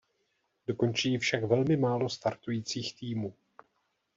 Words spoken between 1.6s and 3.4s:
málo startujících týmů.